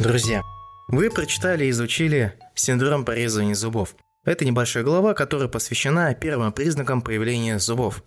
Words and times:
Друзья, 0.00 0.42
вы 0.88 1.10
прочитали 1.10 1.66
и 1.66 1.70
изучили 1.70 2.32
синдром 2.54 3.04
порезывания 3.04 3.54
зубов. 3.54 3.94
Это 4.24 4.46
небольшая 4.46 4.82
глава, 4.82 5.12
которая 5.12 5.46
посвящена 5.46 6.14
первым 6.14 6.52
признакам 6.52 7.02
появления 7.02 7.58
зубов. 7.58 8.02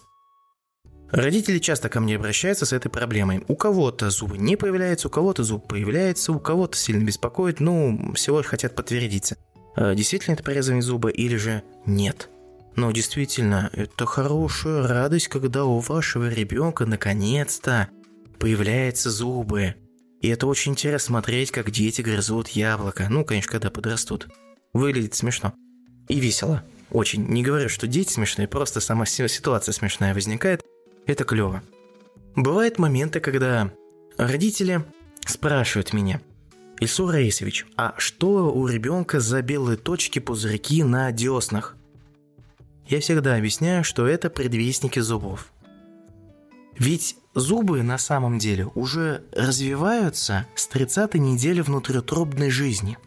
Родители 1.11 1.59
часто 1.59 1.89
ко 1.89 1.99
мне 1.99 2.15
обращаются 2.15 2.65
с 2.65 2.73
этой 2.73 2.89
проблемой. 2.89 3.43
У 3.47 3.55
кого-то 3.55 4.09
зубы 4.09 4.39
не 4.39 4.55
появляются, 4.55 5.07
у 5.07 5.11
кого-то 5.11 5.43
зуб 5.43 5.67
появляется, 5.67 6.31
у 6.31 6.39
кого-то 6.39 6.75
сильно 6.75 7.03
беспокоит, 7.03 7.59
ну, 7.59 8.13
всего 8.15 8.39
лишь 8.39 8.47
хотят 8.47 8.73
подтвердиться. 8.73 9.37
А 9.75 9.93
действительно 9.93 10.33
это 10.33 10.43
порезывание 10.43 10.81
зуба 10.81 11.09
или 11.09 11.35
же 11.35 11.61
нет. 11.85 12.27
Но 12.75 12.91
действительно, 12.91 13.69
это 13.71 14.07
хорошая 14.07 14.87
радость, 14.87 15.27
когда 15.27 15.63
у 15.65 15.77
вашего 15.77 16.27
ребенка 16.27 16.87
наконец-то 16.87 17.89
появляются 18.39 19.11
зубы. 19.11 19.75
И 20.23 20.29
это 20.29 20.47
очень 20.47 20.71
интересно 20.71 21.07
смотреть, 21.07 21.51
как 21.51 21.69
дети 21.69 22.01
грызут 22.01 22.47
яблоко. 22.47 23.07
Ну, 23.09 23.25
конечно, 23.25 23.51
когда 23.51 23.69
подрастут. 23.69 24.29
Выглядит 24.71 25.15
смешно. 25.15 25.53
И 26.07 26.17
весело. 26.17 26.63
Очень. 26.91 27.27
Не 27.27 27.43
говорю, 27.43 27.67
что 27.67 27.87
дети 27.87 28.13
смешные, 28.13 28.47
просто 28.47 28.79
сама 28.79 29.05
ситуация 29.05 29.73
смешная 29.73 30.13
возникает. 30.13 30.63
Это 31.05 31.25
клево. 31.25 31.61
Бывают 32.37 32.79
моменты, 32.79 33.19
когда 33.19 33.73
родители 34.15 34.85
спрашивают 35.25 35.91
меня, 35.91 36.21
Ильсур 36.79 37.11
Раисович, 37.11 37.65
а 37.75 37.93
что 37.97 38.53
у 38.53 38.65
ребенка 38.65 39.19
за 39.19 39.41
белые 39.41 39.77
точки 39.77 40.19
пузырьки 40.19 40.83
на 40.83 41.11
деснах? 41.11 41.75
Я 42.87 43.01
всегда 43.01 43.35
объясняю, 43.35 43.83
что 43.83 44.07
это 44.07 44.29
предвестники 44.29 44.99
зубов. 44.99 45.51
Ведь 46.77 47.17
зубы 47.35 47.83
на 47.83 47.97
самом 47.97 48.37
деле 48.37 48.67
уже 48.75 49.23
развиваются 49.31 50.45
с 50.55 50.67
30 50.67 51.15
недели 51.15 51.61
внутриутробной 51.61 52.49
жизни. 52.49 52.97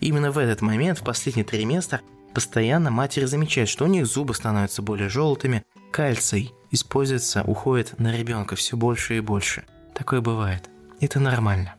Именно 0.00 0.32
в 0.32 0.38
этот 0.38 0.60
момент, 0.60 0.98
в 0.98 1.04
последний 1.04 1.44
триместр, 1.44 2.02
постоянно 2.34 2.90
матери 2.90 3.26
замечают, 3.26 3.70
что 3.70 3.84
у 3.84 3.88
них 3.88 4.06
зубы 4.06 4.34
становятся 4.34 4.82
более 4.82 5.08
желтыми, 5.08 5.64
кальций 5.92 6.52
используется, 6.70 7.42
уходит 7.44 7.98
на 7.98 8.12
ребенка 8.12 8.56
все 8.56 8.76
больше 8.76 9.16
и 9.16 9.20
больше. 9.20 9.64
Такое 9.94 10.20
бывает. 10.20 10.68
Это 11.00 11.20
нормально. 11.20 11.76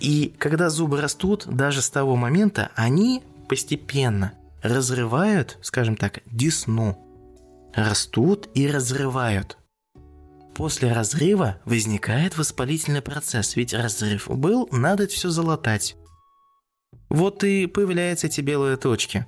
И 0.00 0.34
когда 0.38 0.70
зубы 0.70 1.00
растут, 1.00 1.46
даже 1.46 1.82
с 1.82 1.90
того 1.90 2.16
момента 2.16 2.70
они 2.74 3.22
постепенно 3.48 4.32
разрывают, 4.62 5.58
скажем 5.62 5.96
так, 5.96 6.20
десну 6.26 6.98
растут 7.74 8.48
и 8.54 8.66
разрывают. 8.66 9.58
После 10.54 10.92
разрыва 10.92 11.58
возникает 11.64 12.36
воспалительный 12.36 13.02
процесс, 13.02 13.56
ведь 13.56 13.72
разрыв 13.72 14.28
был, 14.28 14.68
надо 14.70 15.06
все 15.06 15.30
залатать. 15.30 15.96
Вот 17.08 17.42
и 17.44 17.66
появляются 17.66 18.26
эти 18.26 18.40
белые 18.40 18.76
точки. 18.76 19.26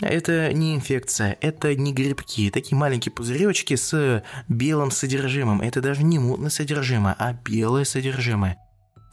Это 0.00 0.52
не 0.52 0.76
инфекция, 0.76 1.36
это 1.40 1.74
не 1.74 1.92
грибки, 1.92 2.50
такие 2.50 2.76
маленькие 2.76 3.12
пузыречки 3.12 3.74
с 3.74 4.24
белым 4.48 4.92
содержимым. 4.92 5.60
Это 5.60 5.80
даже 5.80 6.04
не 6.04 6.20
мутное 6.20 6.50
содержимое, 6.50 7.16
а 7.18 7.32
белое 7.32 7.84
содержимое. 7.84 8.58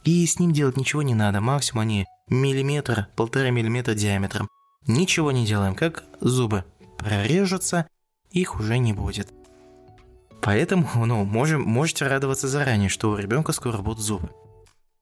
И 0.04 0.24
с 0.24 0.38
ним 0.38 0.52
делать 0.52 0.76
ничего 0.76 1.02
не 1.02 1.14
надо, 1.14 1.40
максимум 1.40 1.82
они 1.82 2.06
миллиметр, 2.28 3.08
полтора 3.16 3.50
миллиметра 3.50 3.94
диаметром. 3.94 4.48
Ничего 4.86 5.32
не 5.32 5.44
делаем, 5.44 5.74
как 5.74 6.04
зубы 6.20 6.64
прорежутся, 6.98 7.88
их 8.30 8.60
уже 8.60 8.78
не 8.78 8.92
будет. 8.92 9.28
Поэтому, 10.46 10.88
ну, 11.06 11.24
можем, 11.24 11.62
можете 11.62 12.06
радоваться 12.06 12.46
заранее, 12.46 12.88
что 12.88 13.10
у 13.10 13.16
ребенка 13.16 13.50
скоро 13.50 13.78
будут 13.78 13.98
зубы. 13.98 14.30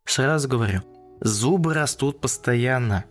Сразу 0.06 0.48
говорю, 0.48 0.81
зубы 1.20 1.75
растут 1.75 2.23
постоянно. 2.23 3.05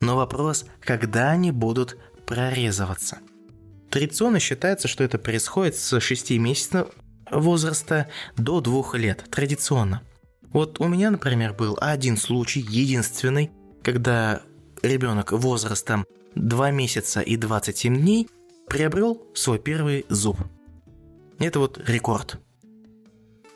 Но 0.00 0.16
вопрос, 0.16 0.64
когда 0.80 1.30
они 1.30 1.52
будут 1.52 1.98
прорезываться. 2.26 3.18
Традиционно 3.90 4.40
считается, 4.40 4.88
что 4.88 5.04
это 5.04 5.18
происходит 5.18 5.76
с 5.76 6.00
6 6.00 6.32
месяцев 6.32 6.88
возраста 7.30 8.08
до 8.36 8.60
2 8.60 8.98
лет. 8.98 9.24
Традиционно. 9.30 10.02
Вот 10.52 10.80
у 10.80 10.88
меня, 10.88 11.12
например, 11.12 11.54
был 11.54 11.78
один 11.80 12.16
случай, 12.16 12.58
единственный, 12.58 13.52
когда 13.84 14.42
ребенок 14.82 15.30
возрастом 15.30 16.06
2 16.34 16.72
месяца 16.72 17.20
и 17.20 17.36
27 17.36 17.96
дней 17.96 18.28
приобрел 18.66 19.24
свой 19.32 19.60
первый 19.60 20.06
зуб. 20.08 20.38
Это 21.38 21.58
вот 21.58 21.78
рекорд. 21.86 22.38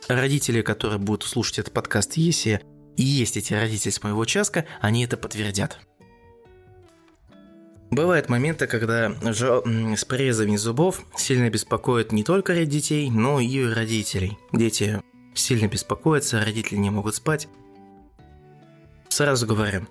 Родители, 0.08 0.60
которые 0.60 0.98
будут 0.98 1.22
слушать 1.22 1.60
этот 1.60 1.72
подкаст, 1.72 2.14
если 2.14 2.60
и 2.96 3.02
есть 3.02 3.36
эти 3.36 3.54
родители 3.54 3.90
с 3.90 4.02
моего 4.02 4.20
участка, 4.20 4.66
они 4.80 5.04
это 5.04 5.16
подтвердят. 5.16 5.78
Бывают 7.90 8.28
моменты, 8.28 8.66
когда 8.66 9.12
жо... 9.32 9.64
с 9.96 10.04
порезами 10.04 10.56
зубов 10.56 11.02
сильно 11.16 11.48
беспокоит 11.48 12.12
не 12.12 12.22
только 12.22 12.64
детей, 12.66 13.10
но 13.10 13.40
и 13.40 13.64
родителей. 13.64 14.38
Дети 14.52 15.02
сильно 15.34 15.66
беспокоятся, 15.66 16.44
родители 16.44 16.76
не 16.76 16.90
могут 16.90 17.14
спать. 17.14 17.48
Сразу 19.08 19.46
говорю, 19.46 19.86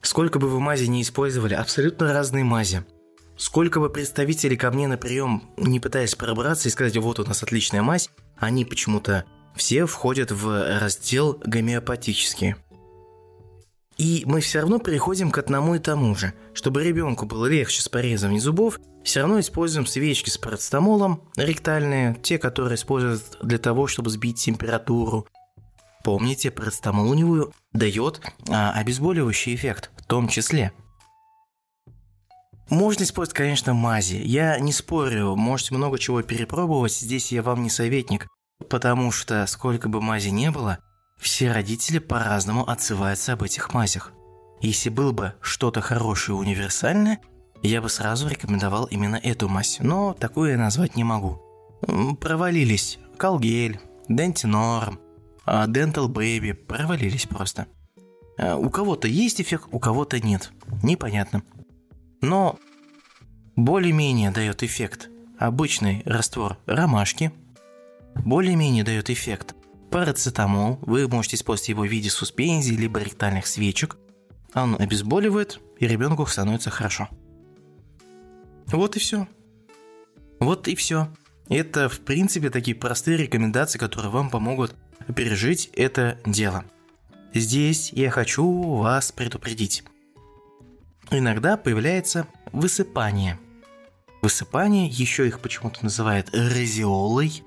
сколько 0.00 0.38
бы 0.38 0.48
вы 0.48 0.60
мази 0.60 0.84
не 0.84 1.02
использовали, 1.02 1.54
абсолютно 1.54 2.12
разные 2.12 2.44
мази– 2.44 2.84
Сколько 3.40 3.80
бы 3.80 3.88
представителей 3.88 4.58
ко 4.58 4.70
мне 4.70 4.86
на 4.86 4.98
прием 4.98 5.44
не 5.56 5.80
пытаясь 5.80 6.14
пробраться 6.14 6.68
и 6.68 6.70
сказать, 6.70 6.98
вот 6.98 7.20
у 7.20 7.24
нас 7.24 7.42
отличная 7.42 7.80
мазь, 7.80 8.10
они 8.36 8.66
почему-то 8.66 9.24
все 9.56 9.86
входят 9.86 10.30
в 10.30 10.78
раздел 10.78 11.40
гомеопатические. 11.42 12.58
И 13.96 14.24
мы 14.26 14.42
все 14.42 14.60
равно 14.60 14.78
переходим 14.78 15.30
к 15.30 15.38
одному 15.38 15.74
и 15.74 15.78
тому 15.78 16.14
же. 16.14 16.34
Чтобы 16.52 16.84
ребенку 16.84 17.24
было 17.24 17.46
легче 17.46 17.80
с 17.80 17.88
порезом 17.88 18.38
зубов, 18.38 18.78
все 19.04 19.20
равно 19.20 19.40
используем 19.40 19.86
свечки 19.86 20.28
с 20.28 20.36
парацетамолом, 20.36 21.22
ректальные, 21.36 22.18
те, 22.22 22.36
которые 22.36 22.74
используют 22.74 23.38
для 23.42 23.56
того, 23.56 23.86
чтобы 23.86 24.10
сбить 24.10 24.36
температуру. 24.36 25.26
Помните, 26.04 26.50
парацетамол 26.50 27.10
у 27.10 27.14
него 27.14 27.52
дает 27.72 28.20
а, 28.50 28.72
обезболивающий 28.72 29.54
эффект, 29.54 29.90
в 29.96 30.04
том 30.04 30.28
числе– 30.28 30.72
можно 32.70 33.02
использовать, 33.02 33.36
конечно, 33.36 33.74
мази. 33.74 34.22
Я 34.24 34.58
не 34.58 34.72
спорю, 34.72 35.36
можете 35.36 35.74
много 35.74 35.98
чего 35.98 36.22
перепробовать, 36.22 36.96
здесь 36.96 37.32
я 37.32 37.42
вам 37.42 37.62
не 37.62 37.70
советник, 37.70 38.28
потому 38.68 39.10
что 39.10 39.46
сколько 39.46 39.88
бы 39.88 40.00
мази 40.00 40.28
не 40.28 40.50
было, 40.50 40.78
все 41.18 41.52
родители 41.52 41.98
по-разному 41.98 42.68
отзываются 42.68 43.34
об 43.34 43.42
этих 43.42 43.74
мазях. 43.74 44.12
Если 44.62 44.88
было 44.88 45.12
бы 45.12 45.34
что-то 45.40 45.80
хорошее 45.80 46.38
и 46.38 46.40
универсальное, 46.40 47.20
я 47.62 47.82
бы 47.82 47.90
сразу 47.90 48.28
рекомендовал 48.28 48.86
именно 48.86 49.16
эту 49.16 49.48
мазь, 49.48 49.78
но 49.80 50.14
такую 50.14 50.52
я 50.52 50.56
назвать 50.56 50.96
не 50.96 51.04
могу. 51.04 51.42
Провалились. 52.20 52.98
Колгель, 53.18 53.80
Дентинорм, 54.08 54.98
Dental 55.46 56.08
Baby 56.08 56.54
провалились 56.54 57.26
просто. 57.26 57.66
А 58.38 58.56
у 58.56 58.70
кого-то 58.70 59.08
есть 59.08 59.40
эффект, 59.40 59.64
у 59.72 59.78
кого-то 59.78 60.20
нет. 60.20 60.52
Непонятно. 60.82 61.42
Но 62.20 62.58
более-менее 63.56 64.30
дает 64.30 64.62
эффект 64.62 65.08
обычный 65.38 66.02
раствор 66.04 66.58
ромашки, 66.66 67.32
более-менее 68.14 68.84
дает 68.84 69.10
эффект 69.10 69.54
парацетамол, 69.90 70.78
вы 70.82 71.08
можете 71.08 71.36
использовать 71.36 71.70
его 71.70 71.82
в 71.82 71.88
виде 71.88 72.10
суспензий 72.10 72.76
либо 72.76 73.00
ректальных 73.00 73.46
свечек, 73.46 73.96
он 74.54 74.76
обезболивает, 74.78 75.60
и 75.78 75.86
ребенку 75.86 76.26
становится 76.26 76.70
хорошо. 76.70 77.08
Вот 78.66 78.96
и 78.96 78.98
все. 78.98 79.26
Вот 80.38 80.68
и 80.68 80.74
все. 80.74 81.08
Это, 81.48 81.88
в 81.88 82.00
принципе, 82.00 82.50
такие 82.50 82.76
простые 82.76 83.16
рекомендации, 83.16 83.78
которые 83.78 84.10
вам 84.10 84.30
помогут 84.30 84.74
пережить 85.14 85.70
это 85.74 86.18
дело. 86.24 86.64
Здесь 87.34 87.92
я 87.92 88.10
хочу 88.10 88.76
вас 88.76 89.12
предупредить. 89.12 89.84
Иногда 91.12 91.56
появляется 91.56 92.28
высыпание. 92.52 93.38
Высыпание, 94.22 94.86
еще 94.86 95.26
их 95.26 95.40
почему-то 95.40 95.82
называют 95.82 96.30
разиолой, 96.32 97.42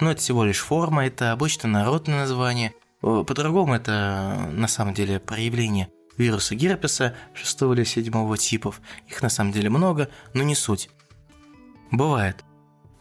но 0.00 0.12
это 0.12 0.20
всего 0.20 0.44
лишь 0.44 0.60
форма, 0.60 1.06
это 1.06 1.32
обычно 1.32 1.68
народное 1.68 2.20
название. 2.20 2.72
Э, 3.02 3.22
по-другому 3.26 3.74
это 3.74 4.48
на 4.52 4.66
самом 4.66 4.94
деле 4.94 5.20
проявление 5.20 5.90
вируса 6.16 6.54
герпеса 6.54 7.14
6 7.34 7.62
или 7.62 7.84
7 7.84 8.36
типов. 8.36 8.80
Их 9.08 9.20
на 9.20 9.28
самом 9.28 9.52
деле 9.52 9.68
много, 9.68 10.08
но 10.32 10.42
не 10.42 10.54
суть. 10.54 10.88
Бывают 11.90 12.42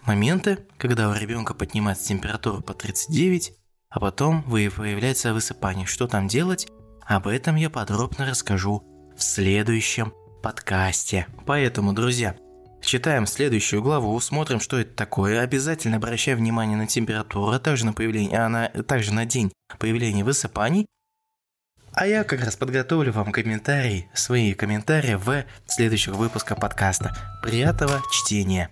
моменты, 0.01 0.65
когда 0.77 1.09
у 1.09 1.13
ребенка 1.13 1.53
поднимается 1.53 2.09
температура 2.09 2.59
по 2.59 2.73
39, 2.73 3.53
а 3.89 3.99
потом 4.01 4.43
появляется 4.43 5.33
высыпание. 5.33 5.85
Что 5.85 6.07
там 6.07 6.27
делать? 6.27 6.67
Об 7.05 7.27
этом 7.27 7.55
я 7.55 7.69
подробно 7.69 8.25
расскажу 8.25 8.90
в 9.21 9.23
следующем 9.23 10.13
подкасте. 10.41 11.27
Поэтому, 11.45 11.93
друзья, 11.93 12.35
Читаем 12.83 13.27
следующую 13.27 13.83
главу, 13.83 14.19
смотрим, 14.19 14.59
что 14.59 14.79
это 14.79 14.95
такое. 14.95 15.41
Обязательно 15.41 15.97
обращаем 15.97 16.39
внимание 16.39 16.75
на 16.75 16.87
температуру, 16.87 17.51
а 17.51 17.59
также 17.59 17.85
на 17.85 17.93
появление, 17.93 18.39
а 18.39 18.49
на, 18.49 18.69
также 18.69 19.13
на 19.13 19.27
день 19.27 19.53
появления 19.77 20.23
высыпаний. 20.23 20.87
А 21.93 22.07
я 22.07 22.23
как 22.23 22.43
раз 22.43 22.55
подготовлю 22.55 23.13
вам 23.13 23.31
комментарии, 23.31 24.09
свои 24.15 24.55
комментарии 24.55 25.13
в 25.13 25.45
следующих 25.67 26.15
выпусках 26.15 26.59
подкаста. 26.59 27.15
Приятного 27.43 28.01
чтения! 28.11 28.71